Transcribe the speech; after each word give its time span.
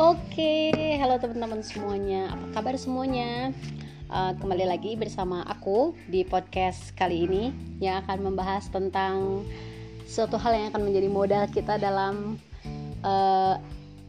Oke, 0.00 0.72
halo 0.96 1.20
teman-teman 1.20 1.60
semuanya. 1.60 2.32
Apa 2.32 2.56
kabar 2.56 2.72
semuanya? 2.80 3.52
Uh, 4.08 4.32
kembali 4.40 4.64
lagi 4.64 4.96
bersama 4.96 5.44
aku 5.44 5.92
di 6.08 6.24
podcast 6.24 6.96
kali 6.96 7.28
ini 7.28 7.52
yang 7.84 8.00
akan 8.00 8.32
membahas 8.32 8.72
tentang 8.72 9.44
suatu 10.08 10.40
hal 10.40 10.56
yang 10.56 10.66
akan 10.72 10.88
menjadi 10.88 11.04
modal 11.12 11.44
kita 11.52 11.76
dalam 11.76 12.40
uh, 13.04 13.60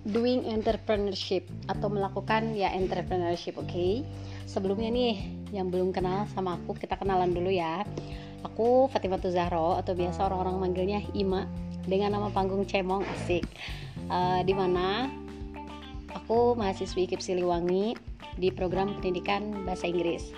doing 0.07 0.47
entrepreneurship 0.47 1.43
atau 1.67 1.91
melakukan 1.91 2.55
ya 2.55 2.71
entrepreneurship. 2.71 3.59
Oke, 3.59 3.67
okay? 3.67 3.93
sebelumnya 4.47 4.87
nih 4.95 5.19
yang 5.51 5.67
belum 5.67 5.91
kenal 5.91 6.23
sama 6.31 6.55
aku 6.55 6.71
kita 6.79 6.95
kenalan 6.95 7.35
dulu 7.35 7.51
ya. 7.51 7.83
Aku 8.47 8.87
Fatimah 8.95 9.19
Zahro 9.27 9.75
atau 9.75 9.91
biasa 9.91 10.23
orang-orang 10.23 10.55
manggilnya 10.71 11.03
Ima 11.11 11.51
dengan 11.83 12.15
nama 12.15 12.31
panggung 12.31 12.63
Cemong 12.63 13.03
Asik. 13.03 13.43
Uh, 14.07 14.39
di 14.47 14.55
mana 14.55 15.19
aku 16.21 16.53
mahasiswi 16.53 17.09
KIP 17.09 17.19
Siliwangi 17.19 17.97
di 18.37 18.53
program 18.53 18.93
pendidikan 19.01 19.65
bahasa 19.65 19.89
Inggris. 19.89 20.29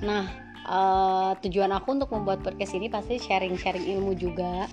Nah, 0.00 0.26
uh, 0.64 1.36
tujuan 1.44 1.70
aku 1.76 1.94
untuk 1.94 2.10
membuat 2.10 2.40
podcast 2.40 2.72
ini 2.72 2.88
pasti 2.88 3.20
sharing-sharing 3.20 3.84
ilmu 3.96 4.16
juga. 4.16 4.66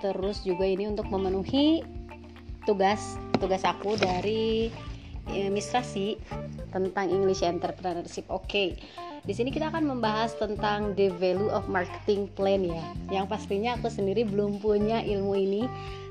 Terus 0.00 0.40
juga 0.42 0.64
ini 0.64 0.88
untuk 0.88 1.12
memenuhi 1.12 1.84
tugas 2.64 3.20
tugas 3.36 3.60
aku 3.68 4.00
dari 4.00 4.72
administrasi 5.28 6.16
tentang 6.72 7.12
English 7.12 7.44
Entrepreneurship. 7.44 8.24
Oke. 8.32 8.48
Okay. 8.48 8.68
Di 9.20 9.36
sini 9.36 9.52
kita 9.52 9.68
akan 9.68 9.84
membahas 9.84 10.32
tentang 10.40 10.96
the 10.96 11.12
value 11.20 11.52
of 11.52 11.68
marketing 11.68 12.24
plan 12.32 12.64
ya. 12.64 12.80
Yang 13.12 13.26
pastinya 13.28 13.76
aku 13.76 13.92
sendiri 13.92 14.24
belum 14.24 14.64
punya 14.64 15.04
ilmu 15.04 15.36
ini 15.36 15.62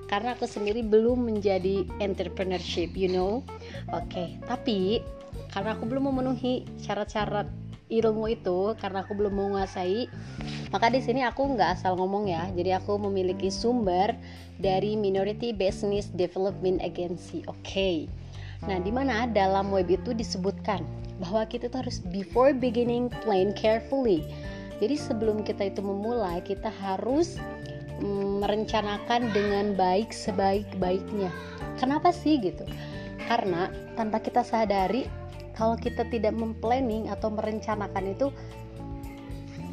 karena 0.10 0.34
aku 0.34 0.50
sendiri 0.50 0.82
belum 0.82 1.30
menjadi 1.30 1.86
entrepreneurship, 2.02 2.98
you 2.98 3.08
know. 3.08 3.46
Oke, 3.94 4.10
okay. 4.10 4.28
tapi 4.50 5.06
karena 5.54 5.78
aku 5.78 5.86
belum 5.86 6.10
memenuhi 6.10 6.66
syarat-syarat 6.82 7.50
ilmu 7.90 8.30
itu 8.30 8.78
karena 8.78 9.02
aku 9.02 9.18
belum 9.18 9.34
menguasai 9.34 10.06
maka 10.70 10.94
di 10.94 11.02
sini 11.02 11.26
aku 11.26 11.58
nggak 11.58 11.82
asal 11.82 11.98
ngomong 11.98 12.30
ya 12.30 12.46
jadi 12.54 12.78
aku 12.78 13.02
memiliki 13.02 13.50
sumber 13.50 14.14
dari 14.62 14.94
Minority 14.94 15.50
Business 15.52 16.14
Development 16.14 16.78
Agency 16.86 17.42
oke 17.50 17.58
okay. 17.66 18.06
nah 18.70 18.78
di 18.78 18.94
mana 18.94 19.26
dalam 19.26 19.74
web 19.74 19.90
itu 19.90 20.14
disebutkan 20.14 20.86
bahwa 21.18 21.44
kita 21.50 21.68
tuh 21.68 21.82
harus 21.84 22.00
before 22.14 22.54
beginning 22.54 23.10
plan 23.26 23.52
carefully 23.58 24.22
jadi 24.78 24.96
sebelum 24.96 25.42
kita 25.42 25.74
itu 25.74 25.82
memulai 25.82 26.40
kita 26.46 26.70
harus 26.70 27.42
merencanakan 28.04 29.32
dengan 29.36 29.76
baik 29.76 30.12
sebaik-baiknya. 30.12 31.32
Kenapa 31.80 32.12
sih 32.12 32.40
gitu? 32.40 32.64
Karena 33.28 33.70
tanpa 33.94 34.24
kita 34.24 34.42
sadari 34.42 35.06
kalau 35.54 35.76
kita 35.76 36.08
tidak 36.08 36.32
memplanning 36.32 37.12
atau 37.12 37.28
merencanakan 37.30 38.16
itu 38.16 38.28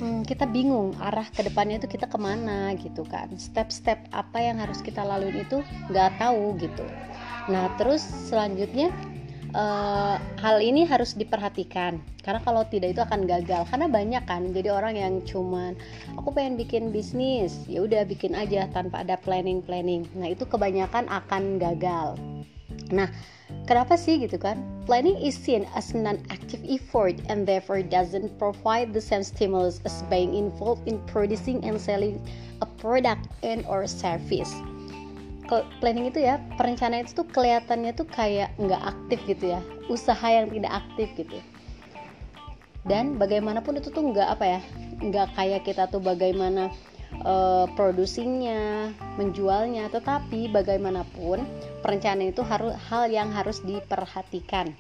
hmm, 0.03 0.27
kita 0.27 0.45
bingung 0.51 0.93
arah 0.99 1.27
ke 1.31 1.47
depannya 1.47 1.79
itu 1.79 1.89
kita 1.97 2.11
ke 2.11 2.19
mana 2.19 2.75
gitu 2.77 3.07
kan. 3.07 3.31
Step-step 3.39 4.03
apa 4.11 4.39
yang 4.43 4.59
harus 4.59 4.83
kita 4.83 5.01
lalui 5.07 5.47
itu 5.47 5.63
nggak 5.89 6.19
tahu 6.19 6.59
gitu. 6.59 6.85
Nah 7.47 7.71
terus 7.79 8.03
selanjutnya 8.03 8.91
uh, 9.57 10.21
hal 10.45 10.61
ini 10.61 10.85
harus 10.85 11.17
diperhatikan. 11.17 11.99
Karena 12.21 12.41
kalau 12.45 12.69
tidak 12.69 12.93
itu 12.93 13.01
akan 13.01 13.25
gagal. 13.25 13.65
Karena 13.73 13.89
banyak 13.89 14.23
kan 14.29 14.53
jadi 14.53 14.77
orang 14.77 14.95
yang 15.01 15.15
cuman 15.25 15.73
aku 16.21 16.37
pengen 16.37 16.61
bikin 16.61 16.93
bisnis. 16.93 17.65
Ya 17.65 17.83
udah 17.83 18.05
bikin 18.05 18.37
aja 18.37 18.69
tanpa 18.71 19.03
ada 19.03 19.17
planning 19.17 19.65
planning 19.65 20.05
nah 20.13 20.29
itu 20.29 20.45
kebanyakan 20.45 21.09
akan 21.09 21.57
gagal. 21.57 22.21
Nah 22.93 23.09
Kenapa 23.67 23.99
sih 23.99 24.19
gitu 24.23 24.39
kan? 24.39 24.63
Planning 24.87 25.19
is 25.19 25.35
seen 25.35 25.67
as 25.75 25.95
non-active 25.95 26.63
effort 26.67 27.19
and 27.27 27.47
therefore 27.47 27.83
doesn't 27.83 28.31
provide 28.39 28.95
the 28.95 29.03
same 29.03 29.23
stimulus 29.27 29.83
as 29.83 30.07
being 30.07 30.35
involved 30.35 30.87
in 30.87 31.03
producing 31.11 31.63
and 31.67 31.79
selling 31.79 32.19
a 32.63 32.67
product 32.79 33.27
and 33.43 33.67
or 33.67 33.87
service. 33.87 34.55
Planning 35.47 36.11
itu 36.11 36.27
ya, 36.27 36.43
perencanaan 36.59 37.07
itu 37.07 37.23
tuh 37.23 37.29
kelihatannya 37.31 37.95
tuh 37.95 38.07
kayak 38.11 38.51
nggak 38.59 38.83
aktif 38.83 39.19
gitu 39.31 39.55
ya, 39.55 39.61
usaha 39.87 40.27
yang 40.27 40.51
tidak 40.51 40.73
aktif 40.83 41.09
gitu. 41.15 41.39
Dan 42.87 43.19
bagaimanapun 43.19 43.79
itu 43.79 43.91
tuh 43.95 44.11
nggak 44.11 44.29
apa 44.39 44.59
ya, 44.59 44.61
nggak 45.03 45.39
kayak 45.39 45.63
kita 45.63 45.87
tuh 45.87 46.03
bagaimana 46.03 46.71
uh, 47.23 47.67
produksinya, 47.79 48.91
menjualnya, 49.19 49.87
tetapi 49.91 50.51
bagaimanapun 50.51 51.47
perencanaan 51.83 52.31
itu 52.31 52.43
harus 52.43 52.75
hal 52.91 53.07
yang 53.11 53.31
harus 53.31 53.63
diperhatikan. 53.63 54.75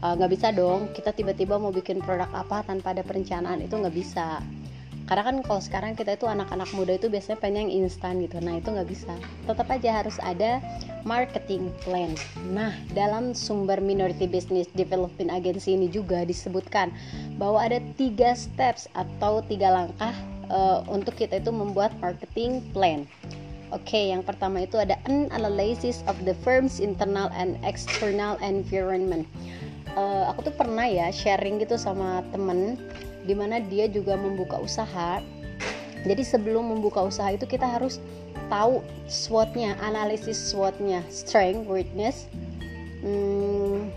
Eh, 0.00 0.12
nggak 0.16 0.30
uh, 0.30 0.32
bisa 0.32 0.48
dong 0.54 0.94
kita 0.94 1.10
tiba-tiba 1.10 1.58
mau 1.58 1.74
bikin 1.74 1.98
produk 2.00 2.30
apa 2.30 2.62
tanpa 2.62 2.94
ada 2.94 3.02
perencanaan 3.02 3.60
itu 3.60 3.74
nggak 3.74 3.92
bisa 3.92 4.38
karena 5.10 5.26
kan 5.26 5.36
kalau 5.42 5.58
sekarang 5.58 5.98
kita 5.98 6.14
itu 6.14 6.30
anak-anak 6.30 6.70
muda 6.70 6.94
itu 6.94 7.10
biasanya 7.10 7.42
pengen 7.42 7.66
yang 7.66 7.84
instan 7.84 8.22
gitu 8.22 8.38
nah 8.38 8.54
itu 8.54 8.70
nggak 8.70 8.86
bisa 8.86 9.10
tetap 9.50 9.66
aja 9.66 9.90
harus 9.90 10.16
ada 10.22 10.62
marketing 11.02 11.74
plan 11.82 12.14
nah 12.54 12.70
dalam 12.94 13.34
sumber 13.34 13.82
minority 13.82 14.30
business 14.30 14.70
development 14.78 15.34
agency 15.34 15.74
ini 15.74 15.90
juga 15.90 16.22
disebutkan 16.22 16.94
bahwa 17.34 17.58
ada 17.58 17.82
tiga 17.98 18.38
steps 18.38 18.86
atau 18.94 19.42
tiga 19.50 19.74
langkah 19.74 20.14
uh, 20.50 20.82
untuk 20.90 21.14
kita 21.16 21.38
itu 21.38 21.54
membuat 21.54 21.94
marketing 22.02 22.60
plan. 22.74 23.06
Oke, 23.70 23.94
okay, 23.94 24.04
yang 24.10 24.26
pertama 24.26 24.66
itu 24.66 24.82
ada 24.82 24.98
an 25.06 25.30
analysis 25.30 26.02
of 26.10 26.18
the 26.26 26.34
firm's 26.42 26.82
internal 26.82 27.30
and 27.38 27.54
external 27.62 28.34
environment. 28.42 29.30
Uh, 29.94 30.26
aku 30.26 30.50
tuh 30.50 30.54
pernah 30.58 30.90
ya 30.90 31.06
sharing 31.14 31.62
gitu 31.62 31.78
sama 31.78 32.26
temen, 32.34 32.74
di 33.24 33.34
mana 33.36 33.60
dia 33.60 33.86
juga 33.86 34.16
membuka 34.16 34.60
usaha. 34.60 35.20
Jadi 36.00 36.22
sebelum 36.24 36.72
membuka 36.72 37.04
usaha 37.04 37.28
itu 37.28 37.44
kita 37.44 37.68
harus 37.68 38.00
tahu 38.48 38.80
SWOT-nya, 39.04 39.76
analisis 39.84 40.40
SWOT-nya, 40.50 41.04
strength, 41.12 41.68
weakness. 41.68 42.24
Hmm. 43.04 43.92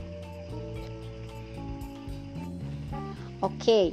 Oke, 3.44 3.60
okay. 3.60 3.86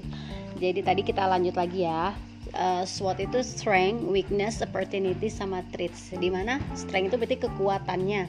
jadi 0.62 0.86
tadi 0.86 1.02
kita 1.02 1.26
lanjut 1.26 1.58
lagi 1.58 1.82
ya 1.82 2.14
uh, 2.54 2.84
SWOT 2.86 3.18
itu 3.30 3.38
strength, 3.42 4.02
weakness, 4.06 4.62
opportunity 4.62 5.28
sama 5.30 5.62
traits. 5.70 6.10
Di 6.14 6.30
mana 6.30 6.58
strength 6.74 7.14
itu 7.14 7.16
berarti 7.18 7.38
kekuatannya. 7.46 8.22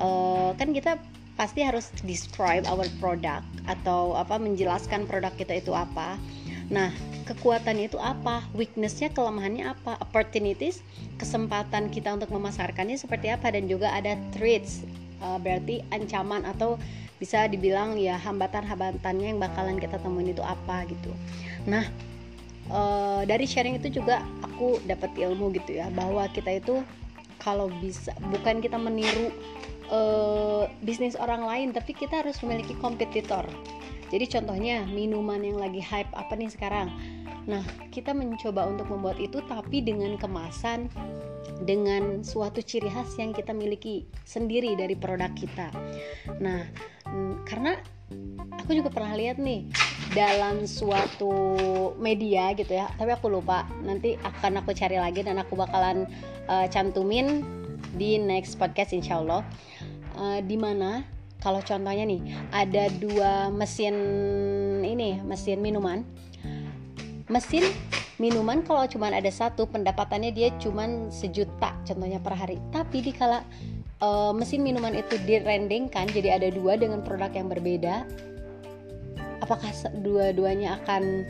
Uh, 0.00 0.50
kan 0.56 0.72
kita 0.72 0.96
pasti 1.34 1.64
harus 1.64 1.88
describe 2.04 2.68
our 2.68 2.84
product 3.00 3.46
atau 3.64 4.14
apa 4.14 4.36
menjelaskan 4.36 5.08
produk 5.08 5.32
kita 5.34 5.58
itu 5.58 5.72
apa. 5.72 6.20
Nah, 6.72 6.88
kekuatannya 7.28 7.92
itu 7.92 8.00
apa? 8.00 8.44
Weaknessnya, 8.56 9.12
kelemahannya 9.12 9.76
apa? 9.76 10.00
Opportunities, 10.00 10.80
kesempatan 11.20 11.92
kita 11.92 12.16
untuk 12.16 12.32
memasarkannya 12.32 12.96
seperti 12.96 13.28
apa? 13.28 13.52
Dan 13.52 13.68
juga 13.68 13.92
ada 13.92 14.16
traits, 14.32 14.84
uh, 15.20 15.36
berarti 15.36 15.84
ancaman 15.92 16.48
atau 16.48 16.80
bisa 17.20 17.46
dibilang 17.46 17.94
ya 18.00 18.18
hambatan-hambatannya 18.18 19.36
yang 19.36 19.38
bakalan 19.38 19.78
kita 19.78 20.00
temuin 20.02 20.34
itu 20.34 20.42
apa 20.42 20.82
gitu. 20.90 21.14
Nah, 21.70 21.86
uh, 22.72 23.22
dari 23.22 23.46
sharing 23.46 23.78
itu 23.78 24.02
juga 24.02 24.26
aku 24.42 24.82
dapat 24.88 25.14
ilmu 25.14 25.54
gitu 25.54 25.78
ya 25.78 25.86
bahwa 25.94 26.26
kita 26.34 26.58
itu 26.58 26.82
kalau 27.42 27.66
bisa 27.82 28.14
bukan 28.30 28.62
kita 28.62 28.78
meniru 28.78 29.34
uh, 29.90 30.70
bisnis 30.86 31.18
orang 31.18 31.42
lain 31.42 31.68
tapi 31.74 31.92
kita 31.92 32.22
harus 32.22 32.38
memiliki 32.40 32.72
kompetitor. 32.78 33.44
Jadi 34.12 34.28
contohnya 34.28 34.84
minuman 34.86 35.40
yang 35.40 35.58
lagi 35.58 35.80
hype 35.80 36.12
apa 36.14 36.36
nih 36.38 36.52
sekarang? 36.52 36.92
Nah 37.48 37.64
kita 37.90 38.14
mencoba 38.14 38.70
untuk 38.70 38.86
membuat 38.92 39.18
itu 39.18 39.42
tapi 39.50 39.82
dengan 39.82 40.14
kemasan 40.14 40.86
dengan 41.62 42.22
suatu 42.22 42.62
ciri 42.62 42.90
khas 42.90 43.18
yang 43.18 43.34
kita 43.34 43.50
miliki 43.50 44.06
sendiri 44.22 44.78
dari 44.78 44.94
produk 44.94 45.32
kita. 45.34 45.68
Nah 46.38 46.62
karena 47.48 47.74
aku 48.60 48.76
juga 48.76 48.92
pernah 48.92 49.16
lihat 49.16 49.40
nih 49.40 49.66
dalam 50.12 50.68
suatu 50.68 51.32
media 51.96 52.52
gitu 52.52 52.72
ya. 52.76 52.88
Tapi 52.96 53.10
aku 53.12 53.32
lupa. 53.32 53.64
Nanti 53.84 54.16
akan 54.20 54.62
aku 54.64 54.76
cari 54.76 55.00
lagi 55.00 55.24
dan 55.24 55.40
aku 55.40 55.56
bakalan 55.56 56.04
uh, 56.48 56.68
cantumin 56.68 57.44
di 57.96 58.20
next 58.20 58.56
podcast 58.60 58.92
insya 58.92 59.20
Allah. 59.20 59.42
Uh, 60.12 60.38
di 60.44 60.60
mana 60.60 61.04
kalau 61.40 61.64
contohnya 61.64 62.04
nih 62.04 62.22
ada 62.52 62.92
dua 63.00 63.48
mesin 63.50 63.96
ini 64.84 65.18
mesin 65.24 65.58
minuman. 65.58 66.04
Mesin 67.32 67.64
minuman 68.20 68.60
kalau 68.62 68.84
cuma 68.86 69.08
ada 69.08 69.32
satu 69.32 69.64
pendapatannya 69.66 70.30
dia 70.30 70.52
cuma 70.60 70.84
sejuta 71.08 71.72
contohnya 71.88 72.20
per 72.20 72.36
hari. 72.36 72.60
Tapi 72.70 73.00
dikala 73.00 73.40
uh, 74.04 74.36
mesin 74.36 74.60
minuman 74.60 74.92
itu 74.92 75.16
direndingkan 75.24 76.12
jadi 76.12 76.36
ada 76.36 76.52
dua 76.52 76.76
dengan 76.76 77.00
produk 77.00 77.32
yang 77.32 77.48
berbeda 77.48 78.04
apakah 79.42 79.68
dua-duanya 80.00 80.78
akan 80.82 81.26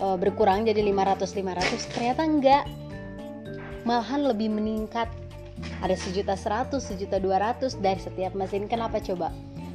uh, 0.00 0.16
berkurang 0.16 0.64
jadi 0.64 0.80
500 0.80 1.28
500 1.28 1.92
ternyata 1.94 2.22
enggak. 2.24 2.64
Malahan 3.84 4.24
lebih 4.24 4.48
meningkat. 4.52 5.08
Ada 5.84 5.92
sejuta 5.92 6.36
seratus 6.40 6.88
sejuta 6.88 7.20
dua 7.20 7.36
ratus 7.36 7.76
dari 7.76 8.00
setiap 8.00 8.32
mesin. 8.32 8.64
Kenapa 8.64 8.96
coba? 9.00 9.28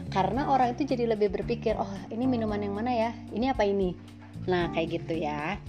Karena 0.09 0.49
orang 0.49 0.73
itu 0.73 0.85
jadi 0.85 1.13
lebih 1.13 1.29
berpikir 1.29 1.77
oh 1.77 1.89
ini 2.09 2.25
minuman 2.25 2.57
yang 2.57 2.73
mana 2.73 2.89
ya? 2.89 3.11
Ini 3.29 3.53
apa 3.53 3.65
ini? 3.69 3.93
Nah 4.49 4.73
kayak 4.73 5.01
gitu 5.01 5.13
ya. 5.21 5.61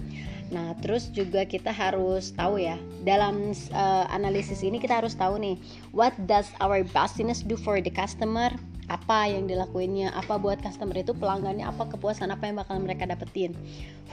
Nah, 0.47 0.71
terus 0.79 1.11
juga 1.11 1.43
kita 1.43 1.75
harus 1.75 2.31
tahu 2.31 2.63
ya, 2.63 2.79
dalam 3.03 3.51
uh, 3.75 4.05
analisis 4.07 4.63
ini 4.63 4.79
kita 4.79 5.03
harus 5.03 5.11
tahu 5.11 5.35
nih, 5.35 5.59
what 5.91 6.15
does 6.23 6.47
our 6.63 6.87
business 6.87 7.43
do 7.43 7.59
for 7.59 7.83
the 7.83 7.91
customer? 7.91 8.47
Apa 8.87 9.27
yang 9.27 9.45
dilakuinnya? 9.47 10.15
Apa 10.15 10.39
buat 10.39 10.63
customer 10.63 10.95
itu 10.95 11.11
pelanggannya? 11.11 11.67
Apa 11.67 11.91
kepuasan 11.91 12.31
apa 12.31 12.47
yang 12.47 12.59
bakal 12.59 12.79
mereka 12.79 13.03
dapetin? 13.03 13.51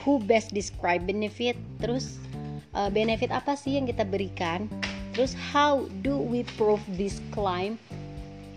Who 0.03 0.19
best 0.19 0.51
describe 0.51 1.07
benefit? 1.07 1.55
Terus 1.79 2.19
uh, 2.75 2.91
benefit 2.91 3.31
apa 3.31 3.55
sih 3.55 3.79
yang 3.79 3.87
kita 3.87 4.03
berikan? 4.03 4.67
Terus 5.15 5.31
how 5.31 5.87
do 6.03 6.19
we 6.19 6.43
prove 6.59 6.83
this 6.99 7.23
claim? 7.31 7.79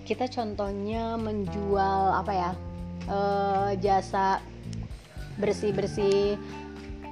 Kita 0.02 0.26
contohnya 0.26 1.14
menjual 1.14 2.18
apa 2.18 2.32
ya? 2.34 2.50
Uh, 3.08 3.72
jasa 3.78 4.42
bersih-bersih 5.38 6.36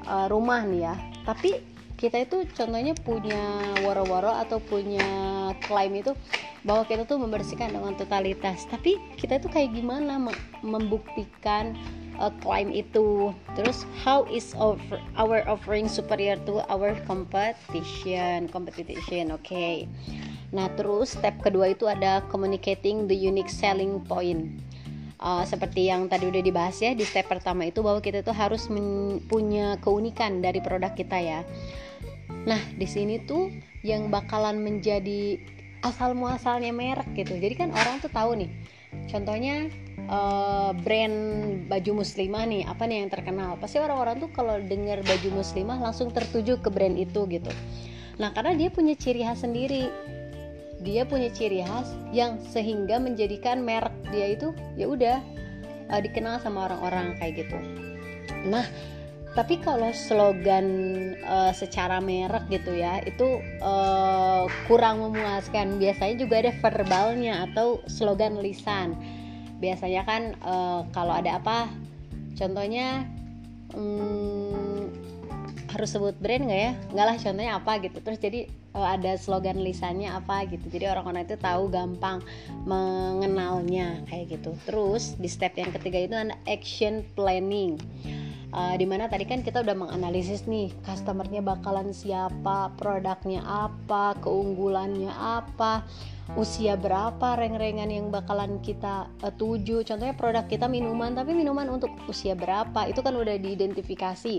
uh, 0.07 0.27
rumah 0.27 0.67
nih 0.67 0.91
ya 0.91 0.95
tapi 1.27 1.59
kita 1.97 2.29
itu 2.29 2.45
contohnya 2.53 2.93
punya 3.01 3.73
waro-waro 3.81 4.33
atau 4.37 4.61
punya 4.61 5.03
klaim 5.65 5.97
itu 5.97 6.13
bahwa 6.63 6.85
kita 6.85 7.09
tuh 7.09 7.17
membersihkan 7.17 7.73
dengan 7.73 7.97
totalitas. 7.97 8.69
Tapi 8.69 9.01
kita 9.17 9.41
itu 9.41 9.49
kayak 9.49 9.73
gimana 9.73 10.21
membuktikan 10.61 11.73
uh, 12.21 12.33
klaim 12.45 12.69
itu? 12.69 13.33
Terus 13.57 13.89
how 14.05 14.29
is 14.29 14.53
our 15.17 15.41
offering 15.49 15.89
superior 15.89 16.37
to 16.45 16.61
our 16.69 16.93
competition? 17.09 18.53
Competition 18.53 19.33
oke 19.33 19.43
okay. 19.45 19.89
nah 20.55 20.71
terus 20.79 21.19
step 21.19 21.35
kedua 21.43 21.75
itu 21.75 21.91
ada 21.91 22.23
communicating 22.31 23.11
the 23.11 23.17
unique 23.19 23.51
selling 23.51 23.99
point 24.07 24.63
uh, 25.21 25.45
seperti 25.45 25.89
yang 25.89 26.09
tadi 26.09 26.29
udah 26.29 26.43
dibahas 26.43 26.77
ya 26.81 26.93
di 26.93 27.05
step 27.05 27.29
pertama 27.29 27.69
itu 27.69 27.81
bahwa 27.81 28.01
kita 28.01 28.21
tuh 28.21 28.37
harus 28.37 28.69
punya 29.29 29.81
keunikan 29.81 30.41
dari 30.45 30.61
produk 30.61 30.93
kita 30.93 31.19
ya. 31.21 31.41
Nah, 32.47 32.61
di 32.79 32.87
sini 32.87 33.23
tuh 33.27 33.51
yang 33.83 34.11
bakalan 34.11 34.63
menjadi 34.63 35.39
asal 35.83 36.15
muasalnya 36.15 36.75
merek 36.75 37.11
gitu. 37.15 37.39
Jadi 37.39 37.55
kan 37.55 37.69
orang 37.75 38.03
tuh 38.03 38.11
tahu 38.11 38.39
nih. 38.39 38.51
Contohnya 39.11 39.71
uh, 40.09 40.71
brand 40.75 41.19
baju 41.67 42.03
muslimah 42.03 42.45
nih, 42.47 42.63
apa 42.67 42.83
nih 42.87 43.07
yang 43.07 43.11
terkenal? 43.11 43.59
Pasti 43.59 43.79
orang-orang 43.83 44.23
tuh 44.23 44.31
kalau 44.31 44.59
dengar 44.63 45.03
baju 45.03 45.43
muslimah 45.43 45.79
langsung 45.79 46.11
tertuju 46.11 46.59
ke 46.63 46.71
brand 46.71 46.97
itu 46.97 47.27
gitu. 47.29 47.51
Nah, 48.17 48.33
karena 48.33 48.57
dia 48.57 48.73
punya 48.73 48.97
ciri 48.97 49.23
khas 49.27 49.45
sendiri 49.45 49.93
dia 50.85 51.09
punya 51.09 51.33
ciri 51.33 51.65
khas 51.65 51.93
yang 52.13 52.37
sehingga 52.53 53.01
menjadikan 53.01 53.65
merek 53.65 53.95
dia 54.13 54.37
itu 54.37 54.53
ya 54.77 54.87
udah 54.91 55.19
uh, 55.91 56.01
dikenal 56.01 56.41
sama 56.43 56.69
orang-orang 56.69 57.17
kayak 57.17 57.47
gitu. 57.47 57.59
Nah, 58.47 58.67
tapi 59.37 59.61
kalau 59.61 59.93
slogan 59.93 60.67
uh, 61.21 61.53
secara 61.53 62.01
merek 62.01 62.49
gitu 62.49 62.73
ya 62.73 63.05
itu 63.05 63.41
uh, 63.61 64.49
kurang 64.65 65.05
memuaskan. 65.05 65.77
Biasanya 65.77 66.17
juga 66.17 66.41
ada 66.41 66.53
verbalnya 66.65 67.45
atau 67.51 67.85
slogan 67.85 68.41
lisan. 68.41 68.97
Biasanya 69.61 70.03
kan 70.09 70.23
uh, 70.41 70.89
kalau 70.93 71.17
ada 71.17 71.37
apa, 71.37 71.69
contohnya 72.37 73.05
um, 73.77 74.89
harus 75.73 75.93
sebut 75.93 76.17
brand 76.17 76.49
nggak 76.49 76.61
ya? 76.61 76.73
Nggak 76.97 77.07
lah, 77.09 77.17
contohnya 77.21 77.53
apa 77.61 77.73
gitu. 77.85 77.99
Terus 78.01 78.19
jadi 78.21 78.41
ada 78.83 79.17
slogan 79.17 79.63
lisannya 79.63 80.13
apa 80.13 80.45
gitu. 80.51 80.69
Jadi 80.69 80.91
orang-orang 80.91 81.25
itu 81.25 81.37
tahu 81.41 81.71
gampang 81.73 82.21
mengenalnya 82.69 84.03
kayak 84.11 84.37
gitu. 84.37 84.53
Terus 84.69 85.17
di 85.17 85.29
step 85.31 85.57
yang 85.57 85.73
ketiga 85.73 85.99
itu 86.03 86.15
ada 86.17 86.37
action 86.45 87.07
planning. 87.15 87.81
Uh, 88.57 88.73
di 88.79 88.89
mana 88.89 89.05
tadi 89.05 89.29
kan 89.29 89.45
kita 89.45 89.61
udah 89.61 89.77
menganalisis 89.77 90.49
nih 90.49 90.73
customernya 90.87 91.45
bakalan 91.45 91.93
siapa 91.93 92.73
produknya 92.79 93.45
apa 93.45 94.17
keunggulannya 94.23 95.13
apa 95.13 95.85
usia 96.41 96.73
berapa 96.75 97.37
reng-rengan 97.37 97.93
yang 97.93 98.09
bakalan 98.09 98.59
kita 98.65 99.13
uh, 99.21 99.35
tuju. 99.35 99.85
Contohnya 99.85 100.17
produk 100.17 100.49
kita 100.49 100.67
minuman 100.67 101.13
tapi 101.13 101.37
minuman 101.37 101.69
untuk 101.69 101.93
usia 102.09 102.33
berapa? 102.33 102.89
Itu 102.89 103.05
kan 103.05 103.15
udah 103.15 103.37
diidentifikasi. 103.37 104.35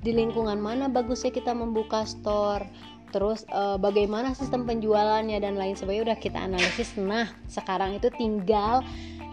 Di 0.00 0.10
lingkungan 0.16 0.56
mana 0.56 0.88
bagusnya 0.88 1.34
kita 1.34 1.52
membuka 1.52 2.08
store 2.08 2.66
terus 3.10 3.44
uh, 3.52 3.80
bagaimana 3.80 4.36
sistem 4.36 4.68
penjualannya 4.68 5.38
dan 5.40 5.56
lain 5.56 5.74
sebagainya 5.74 6.12
udah 6.12 6.18
kita 6.20 6.38
analisis. 6.38 6.94
Nah 6.96 7.28
sekarang 7.48 7.96
itu 7.96 8.08
tinggal 8.14 8.84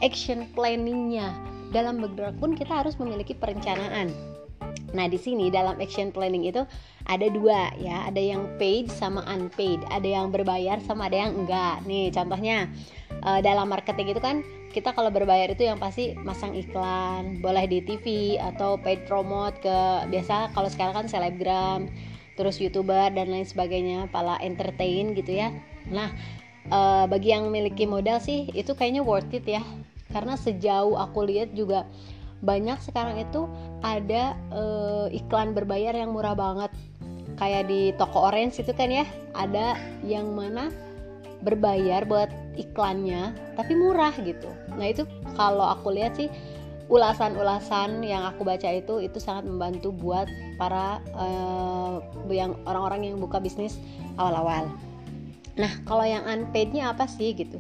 action 0.04 0.48
planningnya. 0.56 1.34
Dalam 1.74 2.00
bergerak 2.00 2.40
pun 2.40 2.56
kita 2.56 2.86
harus 2.86 2.96
memiliki 2.96 3.36
perencanaan. 3.36 4.14
Nah 4.96 5.12
di 5.12 5.20
sini 5.20 5.52
dalam 5.52 5.76
action 5.84 6.14
planning 6.16 6.48
itu 6.48 6.64
ada 7.10 7.28
dua 7.28 7.76
ya. 7.76 8.08
Ada 8.08 8.22
yang 8.22 8.48
paid 8.56 8.88
sama 8.88 9.26
unpaid. 9.28 9.84
Ada 9.92 10.08
yang 10.24 10.32
berbayar 10.32 10.80
sama 10.84 11.12
ada 11.12 11.28
yang 11.28 11.36
enggak. 11.36 11.84
Nih 11.84 12.16
contohnya 12.16 12.72
uh, 13.24 13.40
dalam 13.44 13.68
marketing 13.68 14.16
itu 14.16 14.22
kan 14.24 14.40
kita 14.76 14.92
kalau 14.92 15.08
berbayar 15.08 15.48
itu 15.48 15.64
yang 15.64 15.80
pasti 15.80 16.20
masang 16.28 16.52
iklan 16.52 17.40
boleh 17.40 17.64
di 17.64 17.80
TV 17.80 18.36
atau 18.36 18.76
paid 18.76 19.08
promote 19.08 19.56
ke 19.64 19.78
biasa 20.12 20.52
kalau 20.52 20.68
sekarang 20.68 21.04
kan 21.04 21.08
selebgram 21.08 21.88
terus 22.36 22.60
youtuber 22.60 23.12
dan 23.12 23.32
lain 23.32 23.48
sebagainya 23.48 24.12
pala 24.12 24.40
entertain 24.44 25.16
gitu 25.16 25.36
ya. 25.36 25.52
Nah 25.90 26.12
uh, 26.70 27.06
bagi 27.08 27.32
yang 27.32 27.48
memiliki 27.50 27.88
modal 27.88 28.20
sih 28.22 28.52
itu 28.52 28.76
kayaknya 28.76 29.02
worth 29.02 29.32
it 29.34 29.48
ya. 29.48 29.64
Karena 30.12 30.38
sejauh 30.40 30.96
aku 30.96 31.28
lihat 31.28 31.52
juga 31.58 31.84
banyak 32.46 32.78
sekarang 32.84 33.20
itu 33.20 33.50
ada 33.82 34.38
uh, 34.54 35.08
iklan 35.10 35.56
berbayar 35.56 35.96
yang 35.96 36.14
murah 36.14 36.38
banget. 36.38 36.72
Kayak 37.36 37.68
di 37.68 37.92
toko 38.00 38.32
orange 38.32 38.64
itu 38.64 38.72
kan 38.72 38.88
ya 38.88 39.04
ada 39.36 39.76
yang 40.08 40.32
mana 40.32 40.72
berbayar 41.44 42.08
buat 42.08 42.32
iklannya 42.56 43.36
tapi 43.60 43.76
murah 43.76 44.16
gitu. 44.24 44.48
Nah 44.76 44.88
itu 44.88 45.04
kalau 45.36 45.68
aku 45.68 45.92
lihat 45.92 46.16
sih 46.16 46.32
ulasan-ulasan 46.86 48.06
yang 48.06 48.22
aku 48.30 48.46
baca 48.46 48.70
itu 48.70 49.02
itu 49.02 49.18
sangat 49.18 49.50
membantu 49.50 49.90
buat 49.90 50.30
para 50.62 51.02
uh, 51.18 51.98
yang 52.30 52.54
orang-orang 52.70 53.10
yang 53.10 53.18
buka 53.18 53.42
bisnis 53.42 53.82
awal-awal. 54.22 54.70
Nah, 55.56 55.72
kalau 55.88 56.04
yang 56.04 56.28
unpaidnya 56.28 56.92
apa 56.92 57.08
sih 57.08 57.34
gitu? 57.34 57.58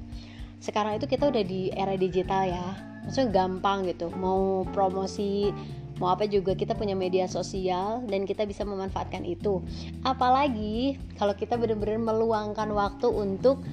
Sekarang 0.59 0.99
itu 0.99 1.07
kita 1.07 1.31
udah 1.31 1.43
di 1.45 1.71
era 1.73 1.95
digital 1.95 2.43
ya, 2.45 2.65
maksudnya 3.07 3.31
gampang 3.31 3.87
gitu. 3.87 4.11
Mau 4.13 4.67
promosi, 4.75 5.49
mau 5.97 6.11
apa 6.11 6.27
juga 6.27 6.53
kita 6.53 6.75
punya 6.75 6.93
media 6.93 7.25
sosial 7.25 8.03
dan 8.05 8.27
kita 8.27 8.43
bisa 8.43 8.67
memanfaatkan 8.67 9.23
itu. 9.23 9.63
Apalagi 10.03 10.99
kalau 11.15 11.33
kita 11.33 11.55
benar-benar 11.55 11.97
meluangkan 11.97 12.69
waktu 12.75 13.07
untuk 13.07 13.63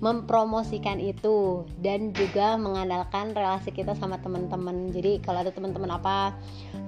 mempromosikan 0.00 0.96
itu 0.96 1.68
dan 1.84 2.16
juga 2.16 2.56
mengandalkan 2.56 3.36
relasi 3.36 3.68
kita 3.68 3.92
sama 3.96 4.16
teman-teman. 4.24 4.88
Jadi 4.90 5.20
kalau 5.20 5.44
ada 5.44 5.52
teman-teman 5.52 5.92
apa 5.92 6.32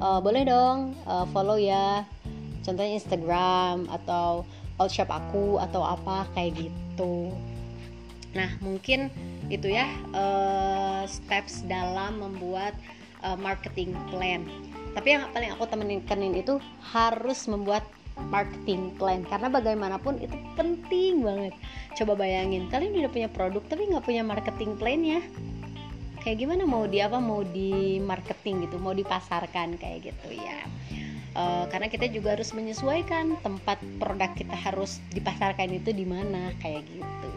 uh, 0.01 0.19
boleh 0.19 0.49
dong 0.49 0.97
uh, 1.05 1.29
follow 1.31 1.61
ya. 1.61 2.09
Contohnya 2.65 2.97
Instagram 2.97 3.87
atau 3.93 4.49
all 4.81 4.89
shop 4.89 5.13
aku 5.13 5.61
atau 5.61 5.85
apa 5.85 6.25
kayak 6.33 6.69
gitu. 6.69 7.29
Nah 8.33 8.49
mungkin 8.65 9.13
itu 9.53 9.69
ya 9.69 9.85
uh, 10.17 11.05
steps 11.05 11.69
dalam 11.69 12.25
membuat 12.25 12.73
uh, 13.21 13.37
marketing 13.37 13.93
plan. 14.09 14.49
Tapi 14.97 15.09
yang 15.21 15.29
paling 15.33 15.53
aku 15.53 15.65
temenin 15.69 16.37
itu 16.37 16.57
harus 16.93 17.45
membuat 17.49 17.85
marketing 18.29 18.93
plan. 18.97 19.23
Karena 19.27 19.49
bagaimanapun 19.49 20.21
itu 20.21 20.35
penting 20.57 21.25
banget. 21.25 21.55
Coba 21.97 22.17
bayangin 22.17 22.69
kalian 22.73 22.97
udah 23.05 23.13
punya 23.13 23.29
produk 23.29 23.63
tapi 23.69 23.89
nggak 23.89 24.05
punya 24.05 24.23
marketing 24.25 24.73
plan 24.77 25.01
ya? 25.01 25.21
Kayak 26.23 26.39
gimana? 26.47 26.63
Mau 26.65 26.87
di 26.87 26.99
apa? 27.03 27.19
Mau 27.19 27.43
di 27.43 27.99
marketing 27.99 28.69
gitu 28.69 28.77
mau 28.79 28.95
dipasarkan 28.95 29.77
kayak 29.77 30.13
gitu 30.13 30.29
ya. 30.39 30.65
Uh, 31.33 31.65
karena 31.73 31.89
kita 31.89 32.13
juga 32.13 32.37
harus 32.37 32.53
menyesuaikan 32.53 33.41
tempat 33.41 33.81
produk 33.97 34.29
kita 34.37 34.53
harus 34.53 35.01
dipasarkan 35.17 35.73
itu 35.73 35.89
di 35.97 36.05
mana 36.05 36.53
kayak 36.61 36.85
gitu. 36.85 37.31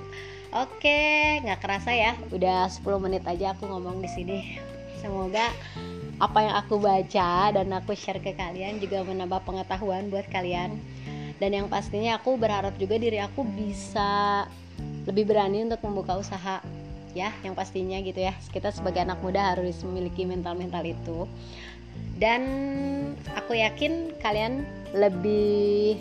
Oke 0.55 1.39
nggak 1.43 1.59
kerasa 1.63 1.91
ya. 1.91 2.11
Udah 2.31 2.67
10 2.67 2.83
menit 2.99 3.23
aja 3.27 3.55
aku 3.55 3.67
ngomong 3.67 4.03
di 4.03 4.09
sini. 4.11 4.39
Semoga 4.99 5.51
apa 6.15 6.39
yang 6.47 6.55
aku 6.55 6.79
baca 6.79 7.51
dan 7.51 7.67
aku 7.75 7.91
share 7.91 8.23
ke 8.23 8.31
kalian 8.31 8.79
juga 8.79 9.03
menambah 9.03 9.43
pengetahuan 9.43 10.07
buat 10.07 10.27
kalian. 10.31 10.79
Dan 11.35 11.51
yang 11.51 11.67
pastinya 11.67 12.15
aku 12.15 12.39
berharap 12.39 12.79
juga 12.79 12.95
diri 12.95 13.19
aku 13.19 13.43
bisa 13.43 14.47
lebih 15.03 15.27
berani 15.27 15.67
untuk 15.67 15.83
membuka 15.83 16.15
usaha 16.15 16.63
ya 17.11 17.31
yang 17.43 17.51
pastinya 17.51 17.99
gitu 17.99 18.23
ya. 18.23 18.31
Kita 18.51 18.71
sebagai 18.71 19.03
anak 19.03 19.19
muda 19.19 19.55
harus 19.55 19.83
memiliki 19.83 20.23
mental-mental 20.23 20.83
itu. 20.87 21.27
Dan 22.15 22.41
aku 23.35 23.59
yakin 23.59 24.15
kalian 24.23 24.63
lebih 24.95 25.99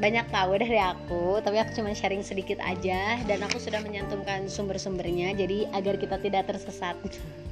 banyak 0.00 0.26
tahu 0.32 0.56
dari 0.56 0.80
aku 0.80 1.44
tapi 1.44 1.60
aku 1.60 1.76
cuma 1.76 1.92
sharing 1.92 2.24
sedikit 2.24 2.56
aja 2.64 3.20
dan 3.28 3.44
aku 3.44 3.60
sudah 3.60 3.84
menyantumkan 3.84 4.48
sumber-sumbernya 4.48 5.36
jadi 5.36 5.68
agar 5.76 6.00
kita 6.00 6.16
tidak 6.16 6.48
tersesat 6.48 6.96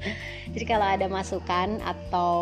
jadi 0.57 0.65
kalau 0.65 0.89
ada 0.89 1.07
masukan 1.13 1.77
atau 1.85 2.33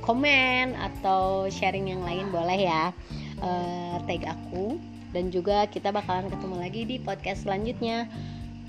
komen 0.00 0.72
atau 0.72 1.52
sharing 1.52 1.92
yang 1.92 2.00
lain 2.00 2.32
boleh 2.32 2.64
ya 2.64 2.96
uh, 3.44 4.00
tag 4.08 4.24
aku 4.24 4.80
dan 5.12 5.28
juga 5.28 5.68
kita 5.68 5.92
bakalan 5.92 6.32
ketemu 6.32 6.56
lagi 6.56 6.82
di 6.88 6.96
podcast 6.96 7.44
selanjutnya 7.44 8.08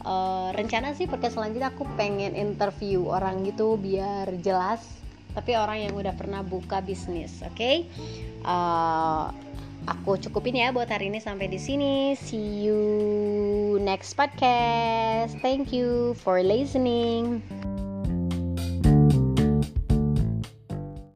uh, 0.04 0.52
rencana 0.52 0.92
sih 1.00 1.08
podcast 1.08 1.40
selanjutnya 1.40 1.72
aku 1.72 1.88
pengen 1.96 2.36
interview 2.36 3.08
orang 3.08 3.48
gitu 3.48 3.80
biar 3.80 4.28
jelas 4.44 4.84
tapi 5.32 5.56
orang 5.56 5.90
yang 5.90 5.96
udah 5.96 6.12
pernah 6.14 6.44
buka 6.44 6.84
bisnis 6.84 7.40
oke 7.40 7.56
okay? 7.56 7.88
uh, 8.44 9.32
aku 9.88 10.20
cukupin 10.20 10.60
ya 10.60 10.72
buat 10.72 10.88
hari 10.88 11.12
ini 11.12 11.20
sampai 11.20 11.48
di 11.48 11.60
sini. 11.60 12.14
See 12.20 12.68
you 12.68 12.82
next 13.80 14.16
podcast. 14.16 15.40
Thank 15.40 15.72
you 15.72 16.16
for 16.20 16.40
listening 16.44 17.63